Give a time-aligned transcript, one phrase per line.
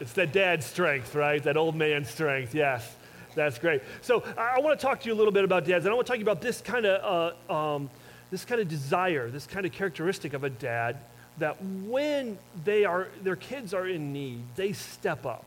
[0.00, 1.42] It's that dad strength, right?
[1.42, 2.96] That old man strength, yes.
[3.34, 3.82] That's great.
[4.00, 5.94] So I, I want to talk to you a little bit about dads, and I
[5.94, 7.90] want to talk to you about this kind of uh, um,
[8.30, 10.98] this kind of desire, this kind of characteristic of a dad
[11.38, 15.44] that when they are their kids are in need, they step up.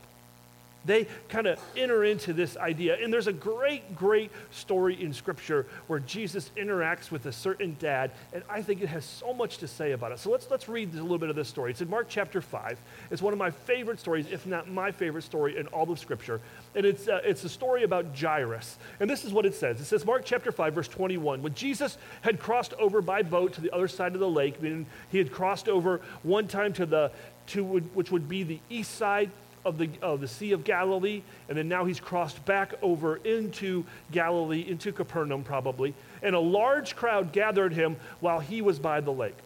[0.84, 2.96] They kind of enter into this idea.
[3.02, 8.12] And there's a great, great story in Scripture where Jesus interacts with a certain dad,
[8.32, 10.18] and I think it has so much to say about it.
[10.18, 11.72] So let's, let's read a little bit of this story.
[11.72, 12.78] It's in Mark chapter 5.
[13.10, 16.40] It's one of my favorite stories, if not my favorite story in all of Scripture.
[16.74, 18.78] And it's, uh, it's a story about Jairus.
[19.00, 21.42] And this is what it says it says, Mark chapter 5, verse 21.
[21.42, 24.86] When Jesus had crossed over by boat to the other side of the lake, meaning
[25.10, 27.10] he had crossed over one time to the,
[27.48, 29.30] to, which would be the east side
[29.64, 33.84] of the, of the Sea of Galilee, and then now he's crossed back over into
[34.12, 39.12] Galilee, into Capernaum probably, and a large crowd gathered him while he was by the
[39.12, 39.36] lake.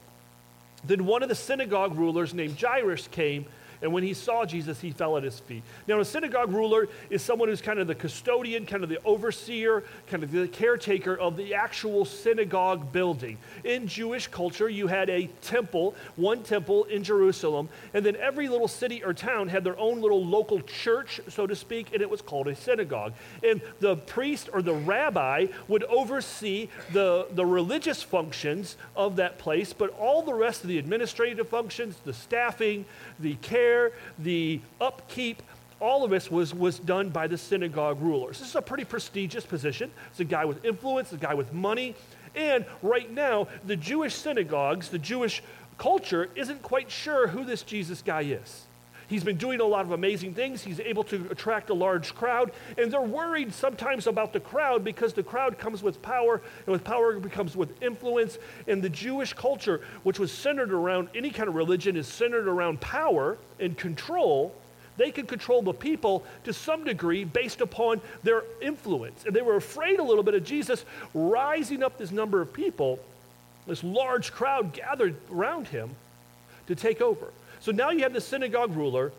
[0.85, 3.47] Then one of the synagogue rulers named Jairus came
[3.83, 5.65] and when he saw Jesus, he fell at his feet.
[5.89, 9.83] Now, a synagogue ruler is someone who's kind of the custodian, kind of the overseer,
[10.07, 13.39] kind of the caretaker of the actual synagogue building.
[13.65, 18.69] In Jewish culture, you had a temple, one temple in Jerusalem, and then every little
[18.69, 22.23] city or town had their own little local church, so to speak, and it was
[22.23, 23.13] called a synagogue.
[23.43, 29.73] And the priest or the rabbi would oversee the, the religious functions of that place,
[29.73, 32.85] but all the rest of the administrative functions, the staffing,
[33.19, 33.72] the care,
[34.19, 35.43] the upkeep,
[35.81, 38.39] all of this was, was done by the synagogue rulers.
[38.39, 39.91] This is a pretty prestigious position.
[40.11, 41.95] It's a guy with influence, a guy with money.
[42.35, 45.43] And right now, the Jewish synagogues, the Jewish
[45.79, 48.67] culture, isn't quite sure who this Jesus guy is.
[49.09, 50.63] He's been doing a lot of amazing things.
[50.63, 52.53] He's able to attract a large crowd.
[52.79, 56.85] And they're worried sometimes about the crowd because the crowd comes with power, and with
[56.85, 58.39] power becomes with influence.
[58.67, 62.81] And the Jewish culture, which was centered around any kind of religion, is centered around
[62.81, 64.55] power and control.
[64.97, 69.25] They could control the people to some degree based upon their influence.
[69.25, 72.99] And they were afraid a little bit of Jesus rising up this number of people,
[73.67, 75.91] this large crowd gathered around him
[76.67, 77.29] to take over.
[77.63, 79.13] So now you have the synagogue ruler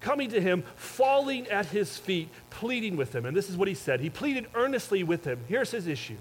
[0.00, 3.24] coming to him, falling at his feet, pleading with him.
[3.24, 4.00] And this is what he said.
[4.00, 5.38] He pleaded earnestly with him.
[5.48, 6.16] Here's his issue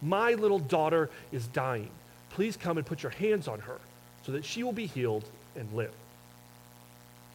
[0.00, 1.90] My little daughter is dying.
[2.30, 3.78] Please come and put your hands on her
[4.24, 5.24] so that she will be healed
[5.56, 5.92] and live.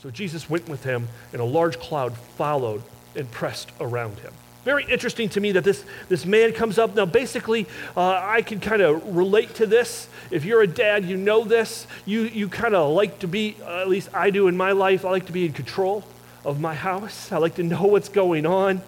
[0.01, 2.81] So Jesus went with him, and a large cloud followed
[3.15, 4.33] and pressed around him
[4.65, 6.95] very interesting to me that this, this man comes up.
[6.95, 10.09] Now, basically, uh, I can kind of relate to this.
[10.31, 11.85] If you're a dad, you know this.
[12.03, 15.05] You, you kind of like to be, uh, at least I do in my life,
[15.05, 16.03] I like to be in control
[16.43, 17.31] of my house.
[17.31, 18.81] I like to know what's going on.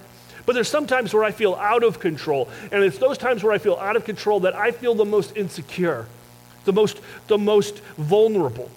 [0.47, 2.49] But there's some times where I feel out of control.
[2.71, 5.37] And it's those times where I feel out of control that I feel the most
[5.37, 6.07] insecure,
[6.66, 8.71] the most, the most vulnerable.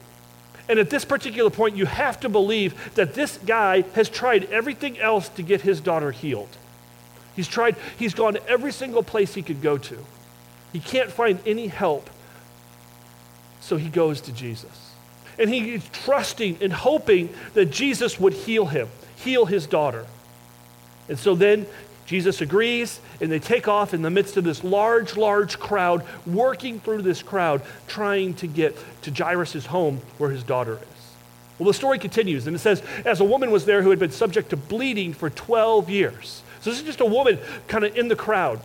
[0.68, 4.98] And at this particular point, you have to believe that this guy has tried everything
[4.98, 6.58] else to get his daughter healed.
[7.40, 9.96] He's tried, he's gone every single place he could go to.
[10.74, 12.10] He can't find any help.
[13.62, 14.92] So he goes to Jesus.
[15.38, 20.04] And he's trusting and hoping that Jesus would heal him, heal his daughter.
[21.08, 21.64] And so then
[22.04, 26.78] Jesus agrees, and they take off in the midst of this large, large crowd, working
[26.78, 31.14] through this crowd, trying to get to Jairus' home where his daughter is.
[31.58, 34.10] Well, the story continues, and it says, As a woman was there who had been
[34.10, 37.38] subject to bleeding for 12 years, so this is just a woman
[37.68, 38.60] kind of in the crowd.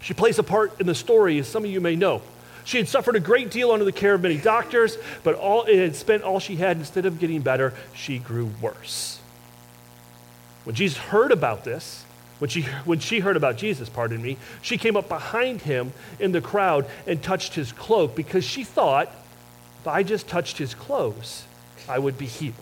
[0.00, 2.22] She plays a part in the story, as some of you may know.
[2.64, 5.76] She had suffered a great deal under the care of many doctors, but all it
[5.76, 6.76] had spent all she had.
[6.76, 9.20] Instead of getting better, she grew worse.
[10.64, 12.04] When Jesus heard about this,
[12.38, 16.32] when she, when she heard about Jesus, pardon me, she came up behind him in
[16.32, 19.08] the crowd and touched his cloak because she thought,
[19.80, 21.44] if I just touched his clothes,
[21.88, 22.56] I would be healed.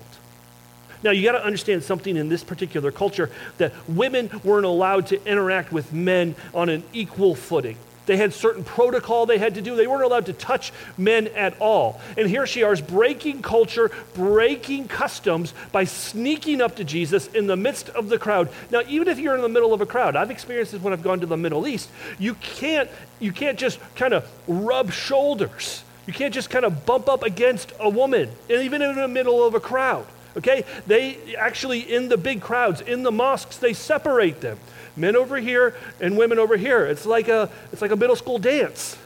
[1.02, 5.24] Now, you got to understand something in this particular culture that women weren't allowed to
[5.26, 7.76] interact with men on an equal footing.
[8.10, 9.76] They had certain protocol they had to do.
[9.76, 12.00] They weren't allowed to touch men at all.
[12.18, 17.56] And here she is breaking culture, breaking customs by sneaking up to Jesus in the
[17.56, 18.48] midst of the crowd.
[18.72, 21.04] Now, even if you're in the middle of a crowd, I've experienced this when I've
[21.04, 21.88] gone to the Middle East,
[22.18, 25.84] you can't, you can't just kind of rub shoulders.
[26.08, 29.46] You can't just kind of bump up against a woman, and even in the middle
[29.46, 30.04] of a crowd.
[30.36, 30.64] Okay?
[30.86, 34.58] They actually, in the big crowds, in the mosques, they separate them.
[34.96, 36.84] Men over here and women over here.
[36.86, 38.96] It's like a, it's like a middle school dance.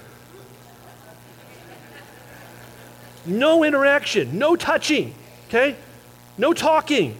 [3.27, 5.15] No interaction, no touching,
[5.49, 5.77] okay?
[6.37, 7.17] No talking.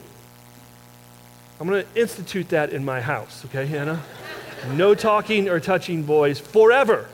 [1.59, 4.03] I'm going to institute that in my house, okay, Hannah?
[4.73, 7.07] No talking or touching boys forever,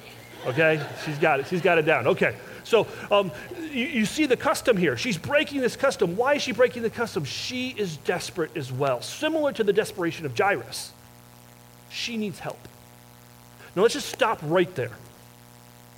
[0.47, 0.85] okay?
[1.05, 1.47] She's got it.
[1.47, 2.07] She's got it down.
[2.07, 2.37] Okay.
[2.65, 3.33] So um,
[3.71, 4.97] you, you see the custom here.
[4.97, 6.17] She's breaking this custom.
[6.17, 7.25] Why is she breaking the custom?
[7.25, 10.93] She is desperate as well, similar to the desperation of Jairus.
[11.91, 12.59] She needs help.
[13.75, 14.93] Now let's just stop right there.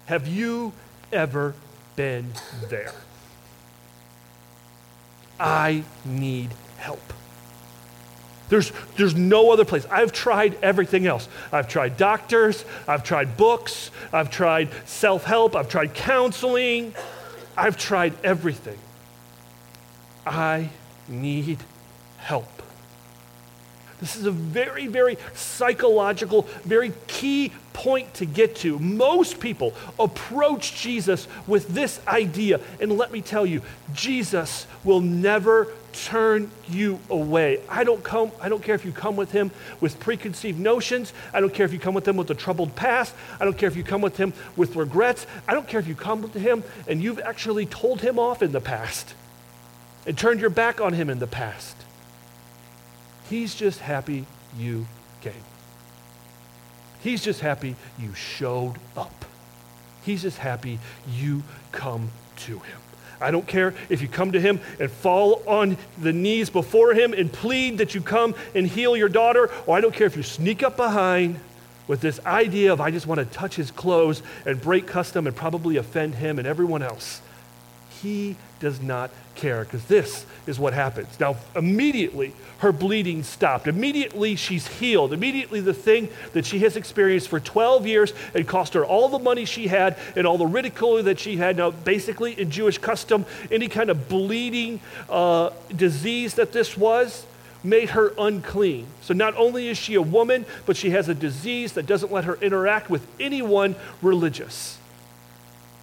[0.07, 0.73] Have you
[1.13, 1.55] ever
[1.97, 2.33] been
[2.69, 2.93] there?
[5.39, 7.01] I need help.
[8.49, 9.87] There's, there's no other place.
[9.91, 11.27] I've tried everything else.
[11.53, 16.95] I've tried doctors, I've tried books, I've tried self help, I've tried counseling,
[17.57, 18.79] I've tried everything.
[20.27, 20.71] I
[21.09, 21.59] need
[22.19, 22.63] help.
[24.03, 28.77] This is a very, very psychological, very key point to get to.
[28.81, 32.59] Most people approach Jesus with this idea.
[32.81, 33.63] And let me tell you,
[33.95, 37.61] Jesus will never turn you away.
[37.69, 41.13] I don't come I don't care if you come with him with preconceived notions.
[41.33, 43.15] I don't care if you come with him with a troubled past.
[43.39, 45.29] I don't care if you come with him with regrets.
[45.47, 48.51] I don't care if you come with him and you've actually told him off in
[48.51, 49.15] the past
[50.07, 51.77] and turned your back on him in the past.
[53.32, 54.26] He's just happy
[54.58, 54.87] you
[55.23, 55.32] came.
[57.00, 59.25] He's just happy you showed up.
[60.05, 60.79] He's just happy
[61.11, 62.79] you come to him.
[63.23, 67.14] I don't care if you come to him and fall on the knees before him
[67.14, 70.23] and plead that you come and heal your daughter, or I don't care if you
[70.23, 71.40] sneak up behind
[71.88, 75.34] with this idea of I just want to touch his clothes and break custom and
[75.34, 77.23] probably offend him and everyone else.
[78.03, 81.19] He does not care because this is what happens.
[81.21, 83.67] Now, immediately, her bleeding stopped.
[83.67, 85.13] Immediately, she's healed.
[85.13, 89.19] Immediately, the thing that she has experienced for 12 years and cost her all the
[89.19, 91.57] money she had and all the ridicule that she had.
[91.57, 97.27] Now, basically, in Jewish custom, any kind of bleeding uh, disease that this was
[97.65, 98.87] made her unclean.
[99.03, 102.25] So, not only is she a woman, but she has a disease that doesn't let
[102.25, 104.79] her interact with anyone religious.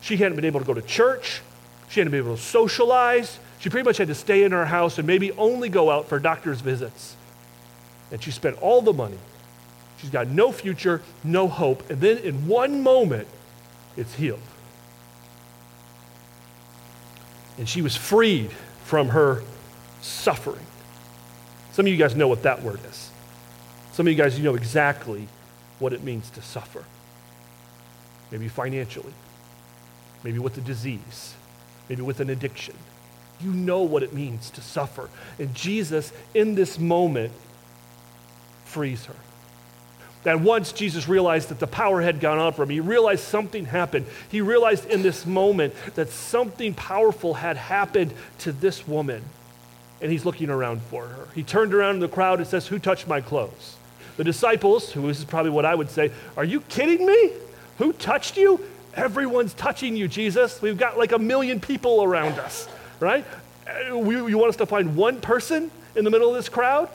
[0.01, 1.42] She hadn't been able to go to church.
[1.89, 3.39] She hadn't been able to socialize.
[3.59, 6.19] She pretty much had to stay in her house and maybe only go out for
[6.19, 7.15] doctor's visits.
[8.12, 9.18] And she spent all the money.
[9.97, 11.89] She's got no future, no hope.
[11.89, 13.27] And then in one moment,
[13.97, 14.39] it's healed.
[17.57, 18.51] And she was freed
[18.85, 19.44] from her
[20.01, 20.65] suffering.
[21.74, 23.12] Some of you guys know what that word is.
[23.92, 25.27] Some of you guys, you know exactly
[25.80, 26.85] what it means to suffer.
[28.31, 29.13] Maybe financially,
[30.24, 31.33] maybe with a disease,
[31.89, 32.75] maybe with an addiction,
[33.41, 35.09] you know what it means to suffer.
[35.38, 37.33] And Jesus, in this moment,
[38.65, 39.15] frees her.
[40.24, 43.65] That once Jesus realized that the power had gone out from him, he realized something
[43.65, 44.06] happened.
[44.30, 49.24] He realized in this moment that something powerful had happened to this woman.
[50.01, 51.27] And he's looking around for her.
[51.35, 53.77] He turned around in the crowd and says, Who touched my clothes?
[54.18, 57.31] The disciples, who is probably what I would say, Are you kidding me?
[57.77, 58.59] Who touched you?
[58.99, 60.61] Everyone's touching you, Jesus.
[60.61, 62.67] We've got like a million people around us
[62.99, 63.25] right?
[63.67, 66.89] Uh, you want us to find one person in the middle of this crowd?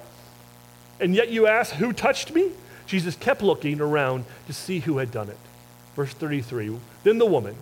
[1.00, 2.50] And yet you ask, Who touched me?
[2.86, 5.38] Jesus kept looking around to see who had done it.
[5.96, 7.56] Verse 33 Then the woman,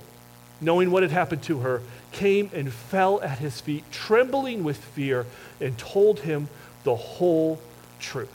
[0.60, 5.26] knowing what had happened to her, came and fell at his feet, trembling with fear,
[5.60, 6.48] and told him
[6.84, 7.60] the whole
[8.00, 8.28] truth.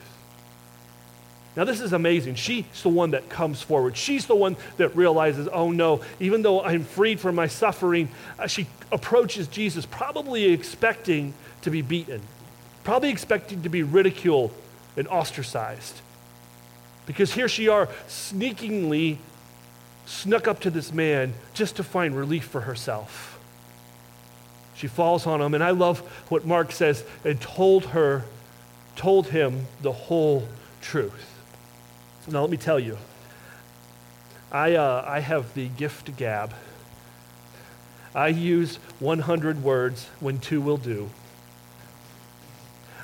[1.57, 2.35] Now, this is amazing.
[2.35, 3.97] She's the one that comes forward.
[3.97, 8.45] She's the one that realizes, oh no, even though I'm freed from my suffering, uh,
[8.45, 11.33] she approaches Jesus probably expecting
[11.63, 12.21] to be beaten,
[12.83, 14.53] probably expecting to be ridiculed
[14.95, 15.99] and ostracized.
[17.07, 19.17] Because here she are, sneakingly
[20.05, 23.39] snuck up to this man just to find relief for herself.
[24.75, 28.25] She falls on him, and I love what Mark says, and told her,
[28.95, 30.47] told him the whole
[30.81, 31.33] truth.
[32.29, 32.97] Now, let me tell you,
[34.51, 36.53] I, uh, I have the gift gab.
[38.13, 41.09] I use 100 words when two will do.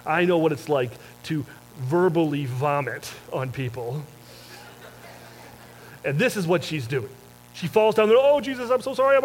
[0.05, 0.91] I know what it's like
[1.23, 1.45] to
[1.77, 4.03] verbally vomit on people.
[6.03, 7.09] And this is what she's doing.
[7.53, 8.17] She falls down there.
[8.19, 9.15] Oh, Jesus, I'm so sorry.
[9.15, 9.23] I'm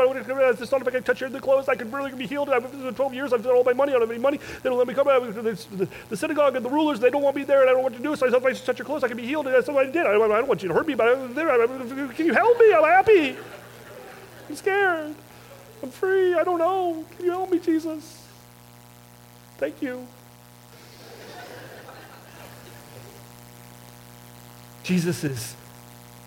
[0.56, 2.50] just thought if I could touch in the clothes, I could really be healed.
[2.50, 3.32] I've been 12 years.
[3.32, 3.92] I've done all my money.
[3.92, 4.36] I don't have any money.
[4.62, 5.06] They don't let me come.
[5.06, 7.94] The, the synagogue and the rulers, they don't want me there, and I don't what
[7.94, 8.14] to do.
[8.16, 9.46] So I thought if I touch your clothes, I could be healed.
[9.46, 10.06] And that's what I did.
[10.06, 11.66] I, I don't want you to hurt me, but I was there.
[12.08, 12.74] Can you help me?
[12.74, 13.36] I'm happy.
[14.48, 15.14] I'm scared.
[15.82, 16.34] I'm free.
[16.34, 17.06] I don't know.
[17.16, 18.26] Can you help me, Jesus?
[19.56, 20.06] Thank you.
[24.82, 25.54] Jesus'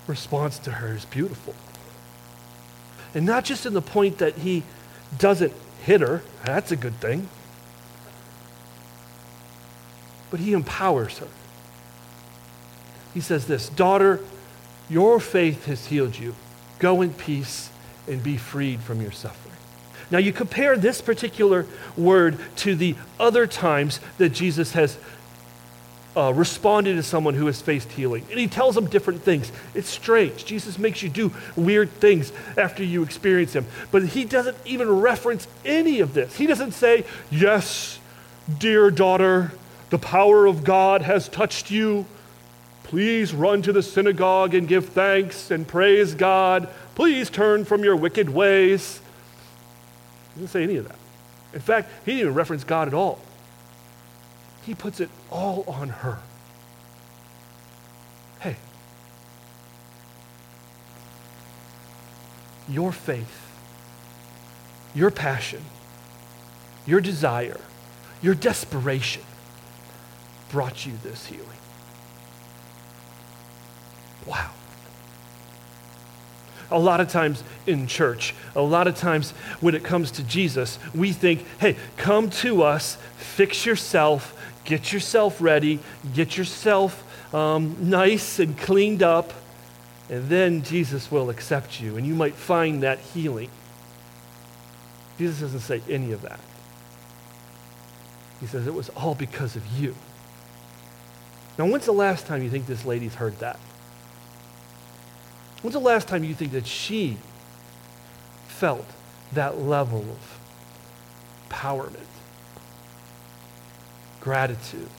[0.07, 1.53] response to her is beautiful.
[3.13, 4.63] And not just in the point that he
[5.17, 5.53] doesn't
[5.83, 7.27] hit her, that's a good thing,
[10.29, 11.27] but he empowers her.
[13.13, 14.19] He says this Daughter,
[14.89, 16.35] your faith has healed you.
[16.79, 17.69] Go in peace
[18.07, 19.55] and be freed from your suffering.
[20.09, 21.65] Now, you compare this particular
[21.95, 24.97] word to the other times that Jesus has
[26.15, 28.25] uh, responded to someone who has faced healing.
[28.29, 29.51] And he tells them different things.
[29.73, 30.45] It's strange.
[30.45, 33.65] Jesus makes you do weird things after you experience him.
[33.91, 36.35] But he doesn't even reference any of this.
[36.35, 37.99] He doesn't say, Yes,
[38.59, 39.53] dear daughter,
[39.89, 42.05] the power of God has touched you.
[42.83, 46.67] Please run to the synagogue and give thanks and praise God.
[46.95, 48.99] Please turn from your wicked ways.
[50.35, 50.97] He doesn't say any of that.
[51.53, 53.19] In fact, he didn't even reference God at all.
[54.63, 56.19] He puts it all on her.
[58.39, 58.55] Hey,
[62.69, 63.51] your faith,
[64.93, 65.61] your passion,
[66.85, 67.59] your desire,
[68.21, 69.23] your desperation
[70.49, 71.47] brought you this healing.
[74.25, 74.51] Wow.
[76.69, 80.79] A lot of times in church, a lot of times when it comes to Jesus,
[80.95, 85.79] we think, hey, come to us, fix yourself, get yourself ready,
[86.13, 89.33] get yourself um, nice and cleaned up,
[90.09, 93.49] and then Jesus will accept you, and you might find that healing.
[95.17, 96.39] Jesus doesn't say any of that.
[98.39, 99.95] He says it was all because of you.
[101.57, 103.59] Now, when's the last time you think this lady's heard that?
[105.61, 107.17] When's the last time you think that she
[108.47, 108.85] felt
[109.33, 110.39] that level of
[111.49, 112.05] empowerment,
[114.21, 114.89] gratitude?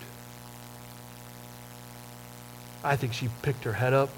[2.85, 4.11] I think she picked her head up.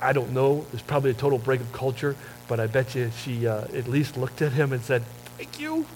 [0.00, 0.66] I don't know.
[0.72, 2.16] It's probably a total break of culture,
[2.48, 5.02] but I bet you she uh, at least looked at him and said,
[5.36, 5.86] Thank you.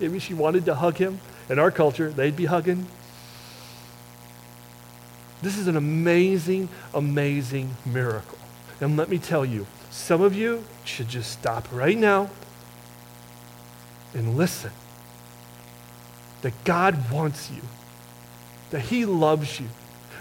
[0.00, 1.20] Maybe she wanted to hug him.
[1.48, 2.86] In our culture, they'd be hugging.
[5.40, 8.38] This is an amazing, amazing miracle.
[8.80, 12.30] And let me tell you, some of you should just stop right now
[14.14, 14.70] and listen.
[16.42, 17.62] That God wants you,
[18.70, 19.68] that He loves you,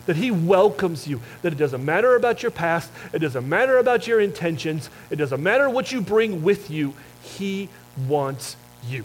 [0.05, 4.07] that He welcomes you, that it doesn't matter about your past, it doesn't matter about
[4.07, 6.93] your intentions, it doesn't matter what you bring with you.
[7.21, 7.69] He
[8.07, 8.55] wants
[8.88, 9.03] you.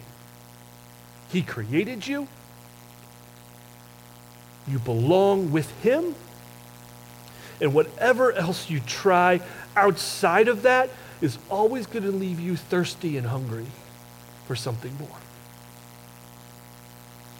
[1.29, 2.27] He created you,
[4.67, 6.15] you belong with Him.
[7.61, 9.39] And whatever else you try
[9.75, 10.89] outside of that
[11.21, 13.67] is always going to leave you thirsty and hungry
[14.45, 15.22] for something more.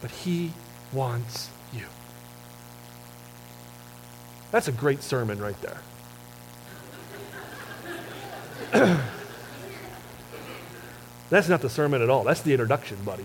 [0.04, 0.52] But He
[0.92, 1.86] wants you.
[4.52, 5.78] That's a great sermon right there.
[11.30, 12.26] That's not the sermon at all.
[12.26, 13.24] That's the introduction, buddy.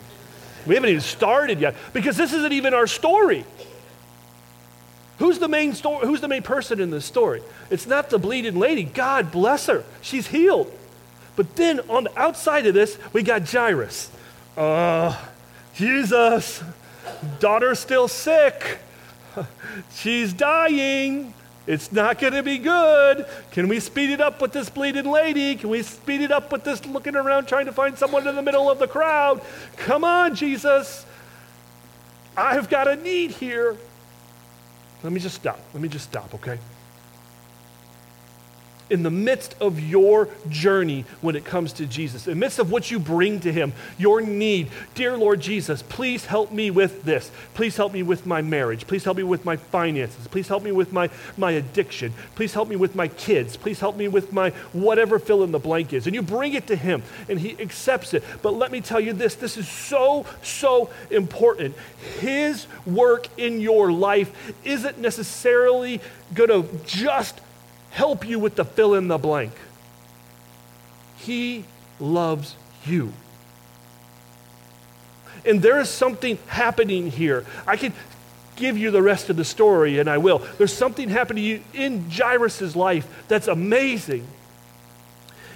[0.66, 3.44] We haven't even started yet because this isn't even our story.
[5.18, 6.06] Who's the main story?
[6.06, 7.42] Who's the main person in this story?
[7.70, 8.84] It's not the bleeding lady.
[8.84, 9.84] God bless her.
[10.00, 10.72] She's healed.
[11.34, 14.12] But then on the outside of this, we got Jairus.
[14.56, 15.16] Uh,
[15.78, 16.60] Jesus,
[17.38, 18.80] daughter's still sick.
[19.94, 21.32] She's dying.
[21.68, 23.24] It's not going to be good.
[23.52, 25.54] Can we speed it up with this bleeding lady?
[25.54, 28.42] Can we speed it up with this looking around trying to find someone in the
[28.42, 29.40] middle of the crowd?
[29.76, 31.06] Come on, Jesus.
[32.36, 33.76] I've got a need here.
[35.04, 35.60] Let me just stop.
[35.72, 36.58] Let me just stop, okay?
[38.90, 42.70] In the midst of your journey when it comes to Jesus, in the midst of
[42.70, 44.68] what you bring to Him, your need.
[44.94, 47.30] Dear Lord Jesus, please help me with this.
[47.54, 48.86] Please help me with my marriage.
[48.86, 50.26] Please help me with my finances.
[50.28, 52.12] Please help me with my, my addiction.
[52.34, 53.56] Please help me with my kids.
[53.56, 56.06] Please help me with my whatever fill in the blank is.
[56.06, 58.24] And you bring it to Him, and He accepts it.
[58.42, 61.74] But let me tell you this this is so, so important.
[62.20, 66.00] His work in your life isn't necessarily
[66.34, 67.40] going to just
[67.90, 69.52] help you with the fill in the blank.
[71.18, 71.64] He
[71.98, 72.54] loves
[72.84, 73.12] you.
[75.44, 77.44] And there is something happening here.
[77.66, 77.92] I can
[78.56, 80.38] give you the rest of the story, and I will.
[80.58, 84.26] There's something happening in Jairus' life that's amazing.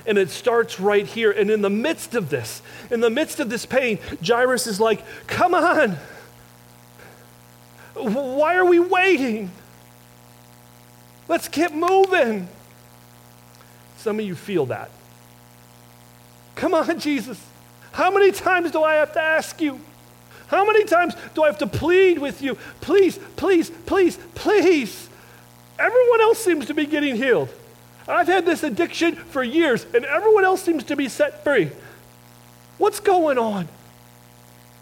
[0.07, 1.31] And it starts right here.
[1.31, 5.03] And in the midst of this, in the midst of this pain, Jairus is like,
[5.27, 5.97] Come on.
[7.95, 9.51] Why are we waiting?
[11.29, 12.49] Let's keep moving.
[13.99, 14.91] Some of you feel that.
[16.57, 17.41] Come on, Jesus.
[17.93, 19.81] How many times do I have to ask you?
[20.49, 22.57] How many times do I have to plead with you?
[22.81, 25.09] Please, please, please, please.
[25.79, 27.49] Everyone else seems to be getting healed.
[28.07, 31.71] I've had this addiction for years, and everyone else seems to be set free.
[32.79, 33.69] What's going on?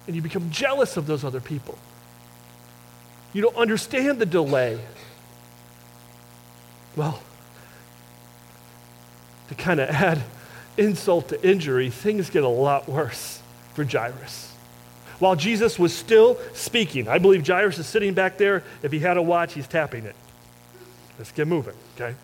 [0.06, 1.78] And you become jealous of those other people.
[3.32, 4.80] You don't understand the delay.
[6.96, 7.20] Well,
[9.48, 10.22] to kind of add,
[10.76, 13.42] insult to injury, things get a lot worse
[13.74, 14.54] for Jairus.
[15.18, 18.64] While Jesus was still speaking, I believe Jairus is sitting back there.
[18.82, 20.16] If he had a watch, he's tapping it.
[21.18, 22.14] Let's get moving, okay?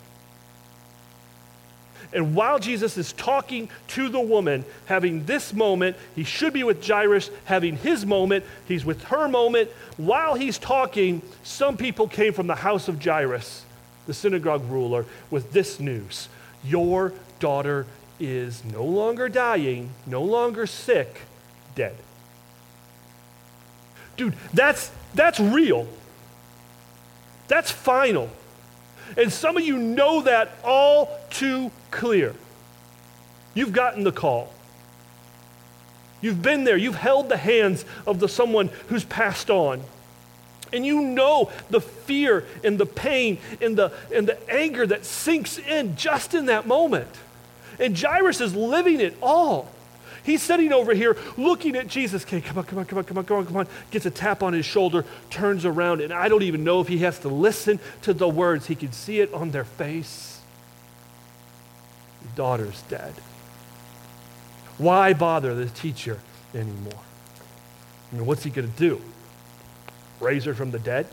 [2.15, 6.83] And while Jesus is talking to the woman, having this moment, he should be with
[6.87, 9.69] Jairus, having his moment, he's with her moment.
[9.99, 13.66] While he's talking, some people came from the house of Jairus,
[14.07, 16.29] the synagogue ruler, with this news
[16.65, 17.87] Your daughter
[18.19, 21.23] is no longer dying, no longer sick,
[21.75, 21.95] dead.
[24.17, 25.87] Dude, that's, that's real.
[27.49, 28.31] That's final.
[29.17, 32.35] And some of you know that all too clear.
[33.55, 34.53] You've gotten the call.
[36.21, 36.77] You've been there.
[36.77, 39.83] You've held the hands of the someone who's passed on.
[40.73, 45.59] And you know the fear and the pain and the, and the anger that sinks
[45.59, 47.09] in just in that moment.
[47.79, 49.71] And Jairus is living it all.
[50.27, 52.25] He's sitting over here looking at Jesus.
[52.25, 53.69] Okay, come on, come on, come on, come on, come on, come on.
[53.93, 56.99] Gets a tap on his shoulder, turns around, and I don't even know if he
[56.99, 58.67] has to listen to the words.
[58.67, 60.41] He can see it on their face.
[62.23, 63.15] Your daughter's dead.
[64.79, 66.19] Why bother the teacher
[66.53, 67.01] anymore?
[68.13, 69.01] I mean, what's he going to do?
[70.21, 71.07] Raise her from the dead?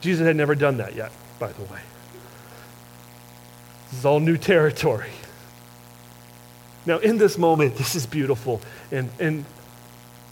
[0.00, 1.80] Jesus had never done that yet, by the way.
[3.90, 5.10] This is all new territory.
[6.86, 8.60] Now, in this moment, this is beautiful.
[8.90, 9.44] And, and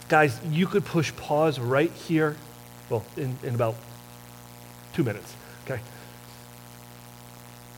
[0.09, 2.35] guys, you could push pause right here,
[2.89, 3.75] well, in, in about
[4.93, 5.33] two minutes,
[5.65, 5.81] okay?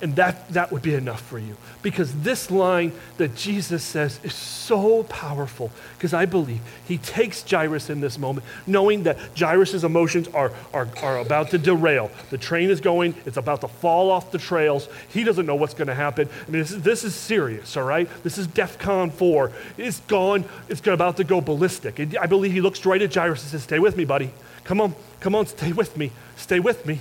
[0.01, 1.55] And that, that would be enough for you.
[1.81, 5.71] Because this line that Jesus says is so powerful.
[5.97, 10.89] Because I believe he takes Jairus in this moment, knowing that Jairus' emotions are, are,
[11.01, 12.11] are about to derail.
[12.29, 14.89] The train is going, it's about to fall off the trails.
[15.09, 16.27] He doesn't know what's going to happen.
[16.45, 18.09] I mean, this is, this is serious, all right?
[18.21, 19.51] This is DEFCON 4.
[19.77, 21.99] It's gone, it's about to go ballistic.
[21.99, 24.31] And I believe he looks right at Jairus and says, Stay with me, buddy.
[24.65, 26.11] Come on, come on, stay with me.
[26.35, 26.99] Stay with me.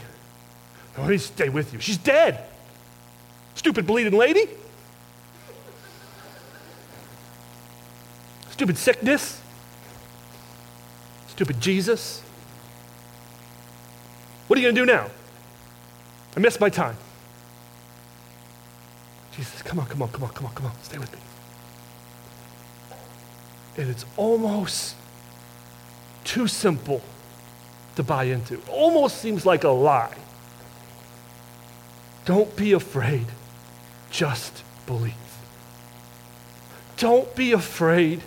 [0.96, 1.80] Oh, stay with you.
[1.80, 2.44] She's dead.
[3.54, 4.48] Stupid bleeding lady.
[8.50, 9.40] Stupid sickness.
[11.28, 12.22] Stupid Jesus.
[14.46, 15.10] What are you going to do now?
[16.36, 16.96] I missed my time.
[19.36, 20.72] Jesus, come on, come on, come on, come on, come on.
[20.82, 21.18] Stay with me.
[23.76, 24.94] And it's almost
[26.22, 27.02] too simple
[27.96, 28.60] to buy into.
[28.68, 30.16] Almost seems like a lie.
[32.24, 33.26] Don't be afraid.
[34.14, 35.12] Just believe.
[36.98, 38.22] Don't be afraid.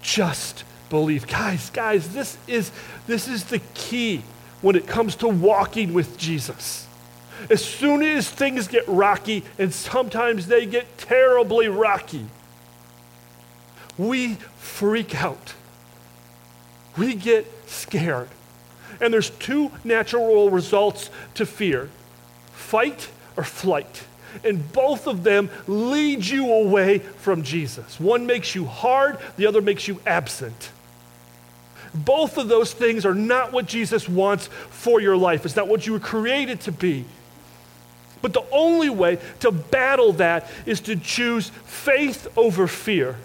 [0.00, 1.26] Just believe.
[1.26, 2.70] Guys, guys, this is,
[3.08, 4.22] this is the key
[4.60, 6.86] when it comes to walking with Jesus.
[7.50, 12.26] As soon as things get rocky, and sometimes they get terribly rocky,
[13.98, 15.54] we freak out.
[16.96, 18.28] We get scared.
[19.00, 21.90] And there's two natural results to fear
[22.52, 24.04] fight or flight.
[24.44, 27.98] And both of them lead you away from Jesus.
[28.00, 30.70] One makes you hard, the other makes you absent.
[31.94, 35.44] Both of those things are not what Jesus wants for your life.
[35.44, 37.04] It's not what you were created to be.
[38.22, 43.16] But the only way to battle that is to choose faith over fear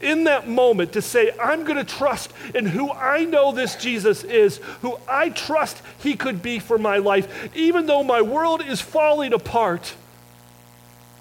[0.00, 4.24] in that moment to say, I'm going to trust in who I know this Jesus
[4.24, 7.54] is, who I trust he could be for my life.
[7.56, 9.94] Even though my world is falling apart,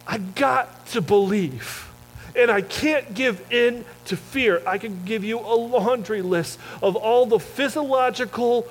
[0.05, 1.89] I got to believe.
[2.35, 4.61] And I can't give in to fear.
[4.65, 8.67] I can give you a laundry list of all the physiological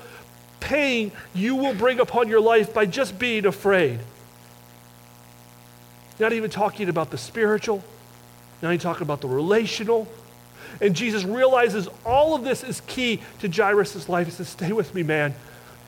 [0.59, 3.99] pain you will bring upon your life by just being afraid.
[6.19, 7.83] Not even talking about the spiritual
[8.61, 10.07] now he's talking about the relational.
[10.81, 14.27] And Jesus realizes all of this is key to Jairus' life.
[14.27, 15.33] He says, Stay with me, man.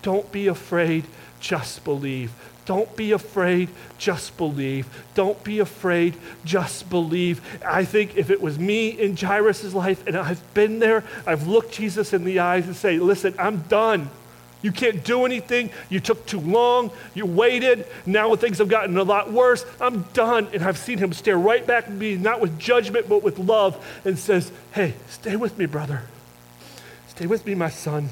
[0.02, 1.06] Don't be afraid,
[1.40, 2.32] just believe.
[2.66, 4.88] Don't be afraid, just believe.
[5.16, 7.42] Don't be afraid, just believe.
[7.66, 11.74] I think if it was me in Jairus' life and I've been there, I've looked
[11.74, 14.10] Jesus in the eyes and say, Listen, I'm done.
[14.62, 15.70] You can't do anything.
[15.90, 16.92] You took too long.
[17.14, 17.88] You waited.
[18.06, 19.66] Now things have gotten a lot worse.
[19.80, 20.50] I'm done.
[20.54, 23.86] And I've seen him stare right back at me, not with judgment, but with love,
[24.04, 26.04] and says, Hey, stay with me, brother.
[27.08, 28.10] Stay with me, my son.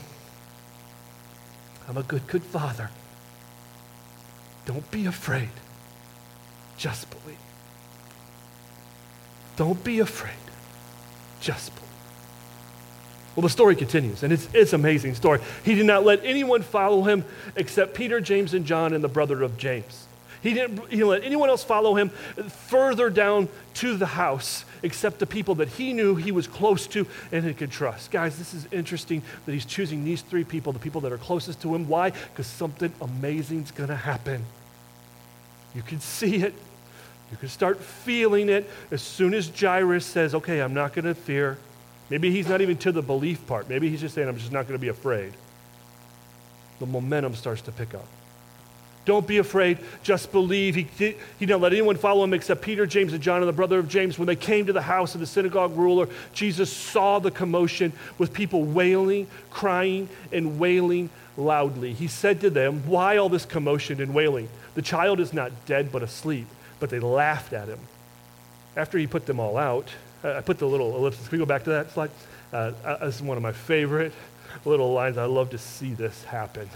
[1.88, 2.90] I'm a good, good father.
[4.66, 5.50] Don't be afraid.
[6.78, 7.38] Just believe.
[9.56, 10.34] Don't be afraid.
[11.40, 11.87] Just believe.
[13.38, 15.40] Well, the story continues, and it's, it's an amazing story.
[15.64, 17.24] He did not let anyone follow him
[17.56, 20.08] except Peter, James, and John, and the brother of James.
[20.42, 25.20] He didn't, he didn't let anyone else follow him further down to the house except
[25.20, 28.10] the people that he knew he was close to and he could trust.
[28.10, 31.62] Guys, this is interesting that he's choosing these three people, the people that are closest
[31.62, 31.88] to him.
[31.88, 32.10] Why?
[32.10, 34.44] Because something amazing is going to happen.
[35.76, 36.56] You can see it.
[37.30, 41.14] You can start feeling it as soon as Jairus says, Okay, I'm not going to
[41.14, 41.60] fear.
[42.10, 43.70] Maybe he's not even to the belief part.
[43.70, 45.34] Maybe he's just saying, I'm just not going to be afraid.
[46.80, 48.06] The momentum starts to pick up.
[49.08, 50.76] Don't be afraid, just believe.
[50.76, 53.80] He, he didn't let anyone follow him except Peter, James, and John, and the brother
[53.80, 54.20] of James.
[54.20, 58.34] When they came to the house of the synagogue ruler, Jesus saw the commotion with
[58.34, 61.94] people wailing, crying, and wailing loudly.
[61.94, 64.50] He said to them, Why all this commotion and wailing?
[64.76, 66.48] The child is not dead, but asleep.
[66.82, 67.80] But they laughed at him.
[68.76, 69.88] After he put them all out,
[70.24, 71.28] I put the little ellipsis.
[71.28, 72.12] Can we go back to that slide?
[72.52, 74.14] Uh, uh, this is one of my favorite
[74.66, 75.18] little lines.
[75.18, 76.70] I love to see this happen.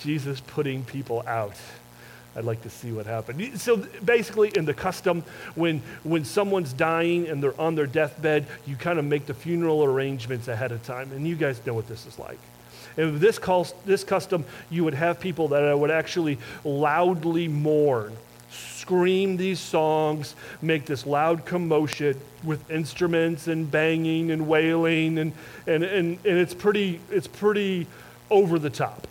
[0.00, 1.56] Jesus putting people out.
[2.36, 3.60] I'd like to see what happened.
[3.60, 5.24] So basically, in the custom,
[5.56, 9.82] when, when someone's dying and they're on their deathbed, you kind of make the funeral
[9.82, 11.10] arrangements ahead of time.
[11.12, 12.38] And you guys know what this is like.
[12.96, 18.16] In this, call, this custom, you would have people that would actually loudly mourn,
[18.88, 25.30] scream these songs, make this loud commotion with instruments and banging and wailing, and,
[25.66, 27.86] and, and, and it's, pretty, it's pretty
[28.30, 29.06] over the top.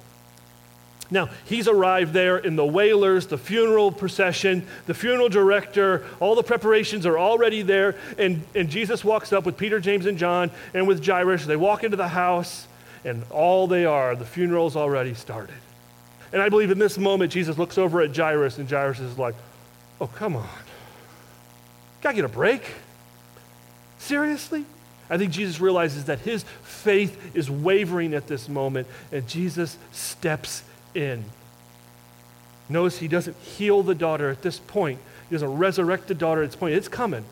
[1.12, 6.42] Now, he's arrived there in the wailers, the funeral procession, the funeral director, all the
[6.42, 7.94] preparations are already there.
[8.18, 11.46] And, and Jesus walks up with Peter, James, and John, and with Jairus.
[11.46, 12.66] They walk into the house,
[13.06, 15.54] and all they are, the funeral's already started.
[16.34, 19.36] And I believe in this moment, Jesus looks over at Jairus, and Jairus is like,
[20.00, 20.48] Oh, come on.
[22.02, 22.64] Gotta get a break.
[23.98, 24.66] Seriously?
[25.10, 30.64] I think Jesus realizes that his faith is wavering at this moment, and Jesus steps
[30.94, 31.24] in.
[32.70, 35.00] Notice he doesn't heal the daughter at this point.
[35.30, 36.76] He doesn't resurrect the daughter at this point.
[36.76, 37.24] It's coming.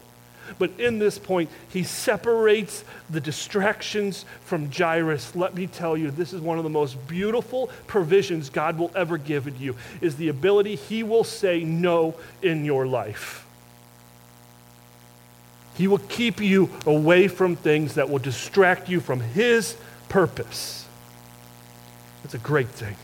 [0.60, 5.36] But in this point, he separates the distractions from Jairus.
[5.36, 9.18] Let me tell you, this is one of the most beautiful provisions God will ever
[9.18, 13.46] give you is the ability he will say no in your life.
[15.76, 19.76] He will keep you away from things that will distract you from his
[20.08, 20.86] purpose.
[22.24, 22.96] It's a great thing.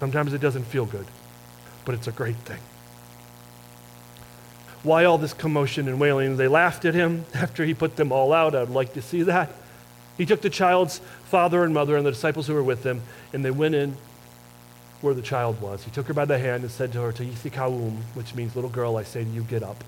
[0.00, 1.06] Sometimes it doesn't feel good,
[1.84, 2.58] but it's a great thing.
[4.84, 6.36] Why all this commotion and wailing?
[6.36, 8.54] They laughed at him after he put them all out.
[8.54, 9.50] I'd like to see that.
[10.16, 13.44] He took the child's father and mother and the disciples who were with him, and
[13.44, 13.96] they went in
[15.00, 15.82] where the child was.
[15.82, 18.70] He took her by the hand and said to her, Talitha koum, which means, little
[18.70, 19.82] girl, I say to you, get up.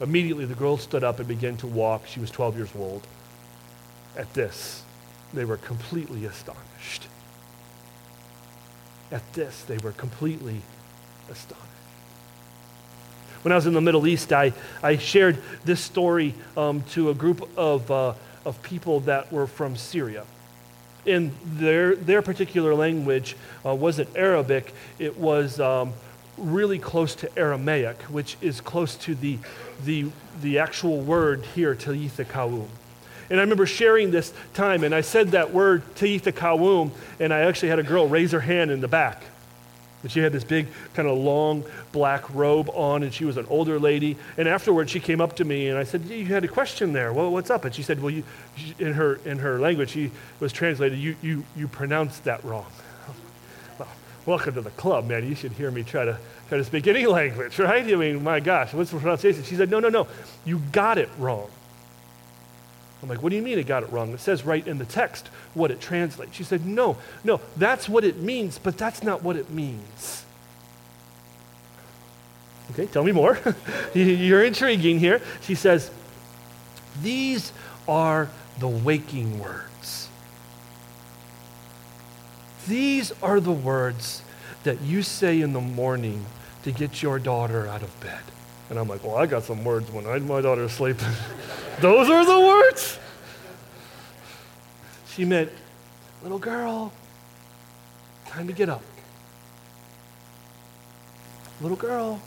[0.00, 2.06] Immediately the girl stood up and began to walk.
[2.06, 3.06] She was 12 years old.
[4.16, 4.82] At this,
[5.34, 7.06] they were completely astonished.
[9.12, 10.62] At this, they were completely
[11.30, 11.69] astonished.
[13.42, 17.14] When I was in the Middle East, I, I shared this story um, to a
[17.14, 20.24] group of, uh, of people that were from Syria.
[21.06, 25.94] And their, their particular language uh, wasn't Arabic, it was um,
[26.36, 29.38] really close to Aramaic, which is close to the,
[29.84, 30.10] the,
[30.42, 32.26] the actual word here, Talitha.
[33.30, 37.40] And I remember sharing this time, and I said that word, Talitha Kaum, and I
[37.40, 39.22] actually had a girl raise her hand in the back.
[40.02, 43.46] And she had this big, kind of long black robe on, and she was an
[43.50, 44.16] older lady.
[44.38, 47.12] And afterwards, she came up to me, and I said, "You had a question there.
[47.12, 48.24] Well, what's up?" And she said, "Well, you,
[48.78, 50.10] in her in her language, she
[50.40, 50.98] was translated.
[50.98, 52.66] You you you pronounced that wrong."
[53.78, 53.88] well,
[54.24, 55.28] welcome to the club, man.
[55.28, 57.84] You should hear me try to try to speak any language, right?
[57.84, 59.44] I mean, my gosh, what's the pronunciation?
[59.44, 60.06] She said, "No, no, no.
[60.46, 61.50] You got it wrong."
[63.02, 64.12] I'm like, what do you mean it got it wrong?
[64.12, 66.36] It says right in the text what it translates.
[66.36, 70.24] She said, no, no, that's what it means, but that's not what it means.
[72.72, 73.38] Okay, tell me more.
[73.94, 75.20] You're intriguing here.
[75.40, 75.90] She says,
[77.02, 77.52] these
[77.88, 80.08] are the waking words.
[82.68, 84.22] These are the words
[84.62, 86.26] that you say in the morning
[86.62, 88.20] to get your daughter out of bed.
[88.68, 91.08] And I'm like, well, I got some words when I, my daughter's sleeping.
[91.80, 92.98] Those are the words?
[95.14, 95.50] She meant,
[96.22, 96.92] little girl,
[98.26, 98.82] time to get up.
[101.60, 102.20] Little girl,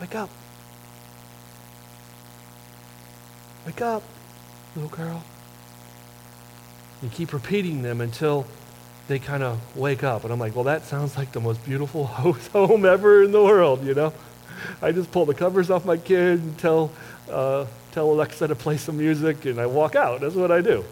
[0.00, 0.30] wake up.
[3.66, 4.02] Wake up,
[4.74, 5.22] little girl.
[7.02, 8.46] You keep repeating them until
[9.08, 10.24] they kind of wake up.
[10.24, 13.84] And I'm like, well, that sounds like the most beautiful home ever in the world,
[13.84, 14.12] you know?
[14.82, 16.90] I just pull the covers off my kid and tell,
[17.30, 20.20] uh, tell Alexa to play some music, and I walk out.
[20.20, 20.84] That's what I do.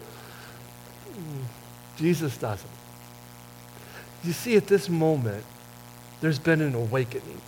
[1.97, 2.69] Jesus doesn't.
[4.23, 5.43] You see, at this moment,
[6.21, 7.41] there's been an awakening.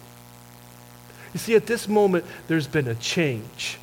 [1.33, 3.77] You see, at this moment, there's been a change.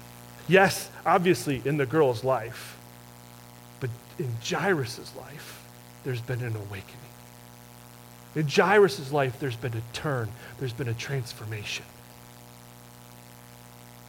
[0.48, 2.76] Yes, obviously, in the girl's life,
[3.80, 5.62] but in Jairus' life,
[6.04, 6.96] there's been an awakening.
[8.34, 11.84] In Jairus' life, there's been a turn, there's been a transformation.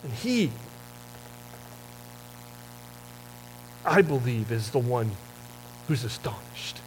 [0.03, 0.51] And he,
[3.88, 5.12] I believe, is the one
[5.88, 6.82] who's astonished.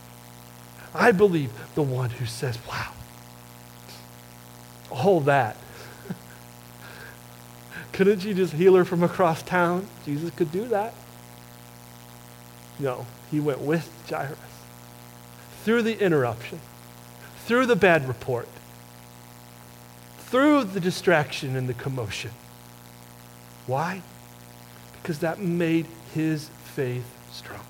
[0.95, 2.93] I believe the one who says, wow,
[4.91, 5.57] all that.
[7.93, 9.87] Couldn't you just heal her from across town?
[10.05, 10.93] Jesus could do that.
[12.79, 14.39] No, he went with Jairus
[15.65, 16.61] through the interruption,
[17.45, 18.49] through the bad report,
[20.19, 22.31] through the distraction and the commotion.
[23.67, 24.03] Why?
[25.01, 27.65] Because that made his faith stronger.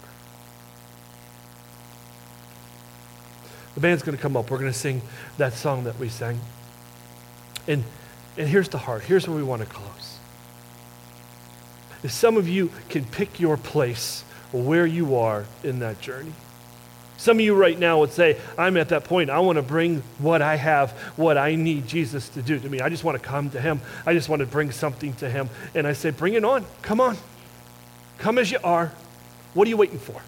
[3.74, 4.50] The band's going to come up.
[4.50, 5.00] We're going to sing
[5.38, 6.40] that song that we sang.
[7.68, 7.84] And,
[8.36, 9.02] and here's the heart.
[9.02, 10.18] Here's where we want to close.
[12.02, 14.22] If some of you can pick your place
[14.52, 16.32] where you are in that journey.
[17.16, 19.28] Some of you right now would say, I'm at that point.
[19.28, 22.80] I want to bring what I have, what I need Jesus to do to me.
[22.80, 23.82] I just want to come to Him.
[24.06, 25.50] I just want to bring something to Him.
[25.74, 26.64] And I say, Bring it on.
[26.80, 27.18] Come on.
[28.20, 28.92] Come as you are.
[29.54, 30.20] What are you waiting for?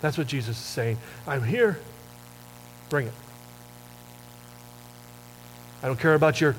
[0.00, 0.98] That's what Jesus is saying.
[1.26, 1.78] I'm here.
[2.88, 3.12] Bring it.
[5.82, 6.56] I don't care about your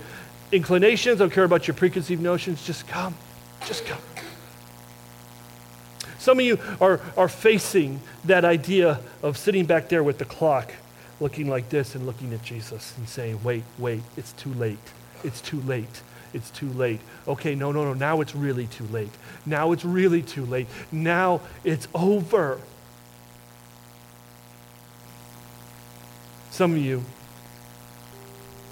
[0.52, 1.20] inclinations.
[1.20, 2.66] I don't care about your preconceived notions.
[2.66, 3.16] Just come.
[3.66, 4.00] Just come.
[6.20, 10.72] Some of you are, are facing that idea of sitting back there with the clock,
[11.20, 14.78] looking like this and looking at Jesus and saying, wait, wait, it's too late.
[15.24, 16.02] It's too late.
[16.34, 17.02] It's too late.
[17.28, 17.94] Okay, no, no, no.
[17.94, 19.12] Now it's really too late.
[19.46, 20.68] Now it's really too late.
[20.92, 22.60] Now it's over.
[26.52, 27.04] Some of you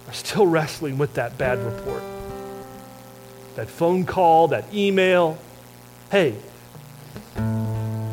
[0.08, 2.04] are still wrestling with that bad report.
[3.56, 5.38] That phone call, that email.
[6.12, 6.36] Hey,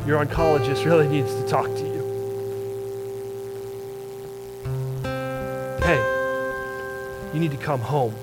[0.05, 1.97] your oncologist really needs to talk to you.
[5.83, 8.13] Hey, you need to come home.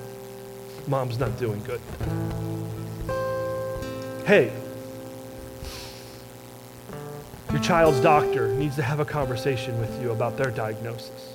[0.87, 1.81] Mom's not doing good.
[4.25, 4.51] Hey,
[7.51, 11.31] your child's doctor needs to have a conversation with you about their diagnosis.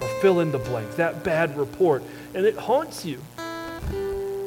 [0.00, 2.02] Or fill in the blank, that bad report,
[2.34, 3.20] and it haunts you.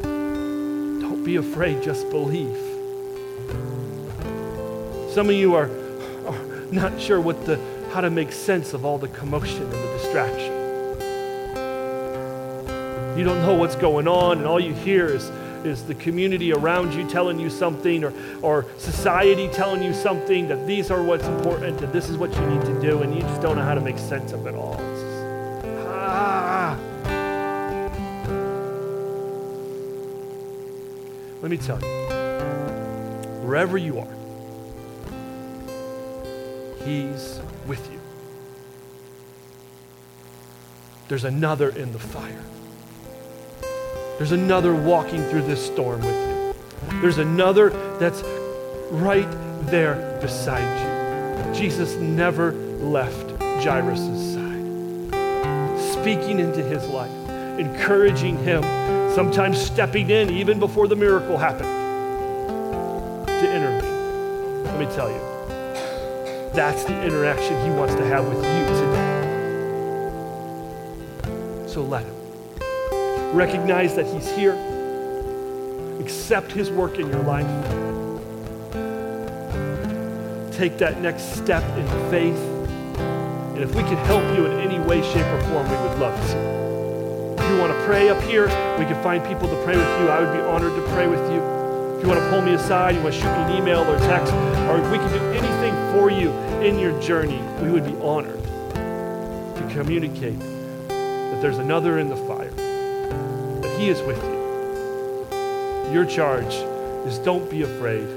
[0.01, 2.57] Don't be afraid, just believe.
[5.13, 5.69] Some of you are,
[6.25, 7.59] are not sure what the,
[7.91, 10.62] how to make sense of all the commotion and the distraction.
[13.15, 15.29] You don't know what's going on, and all you hear is,
[15.63, 20.65] is the community around you telling you something, or, or society telling you something that
[20.65, 23.39] these are what's important, and this is what you need to do, and you just
[23.39, 24.77] don't know how to make sense of it all.
[25.85, 26.75] Ah.
[31.43, 31.87] Let me tell you,
[33.45, 34.07] wherever you are,
[36.83, 37.99] He's with you.
[41.09, 42.43] There's another in the fire.
[44.23, 46.53] There's another walking through this storm with you.
[47.01, 48.23] There's another that's
[48.89, 49.27] right
[49.65, 51.53] there beside you.
[51.53, 53.31] Jesus never left
[53.61, 54.63] Jairus' side,
[55.91, 57.11] speaking into his life,
[57.59, 58.63] encouraging him,
[59.13, 61.67] sometimes stepping in even before the miracle happened
[63.27, 64.63] to intervene.
[64.63, 65.19] Let me tell you,
[66.53, 68.65] that's the interaction he wants to have with you
[71.25, 71.67] today.
[71.67, 72.22] So let him.
[73.33, 74.53] Recognize that he's here.
[75.99, 77.47] Accept his work in your life.
[80.55, 82.37] Take that next step in faith.
[83.53, 86.15] And if we can help you in any way, shape, or form, we would love
[86.29, 87.43] to.
[87.43, 88.45] If you want to pray up here,
[88.77, 90.09] we can find people to pray with you.
[90.09, 91.41] I would be honored to pray with you.
[91.97, 93.97] If you want to pull me aside, you want to shoot me an email or
[93.99, 97.95] text, or if we can do anything for you in your journey, we would be
[98.01, 100.39] honored to communicate
[100.89, 102.32] that there's another in the fire, that
[103.83, 105.91] He is with you.
[105.91, 106.53] Your charge
[107.05, 108.07] is don't be afraid,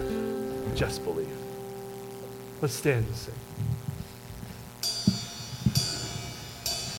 [0.77, 1.27] just believe.
[2.63, 3.35] Let's stand and sing.